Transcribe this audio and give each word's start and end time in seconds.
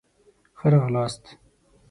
ښه 0.57 0.67
راغلاست 0.73 1.23